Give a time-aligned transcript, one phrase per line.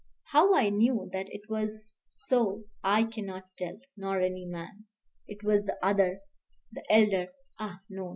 [0.31, 4.85] How I knew that it was so I cannot tell, nor any man.
[5.27, 6.21] It was the other,
[6.71, 7.27] the elder,
[7.59, 8.09] ah, no!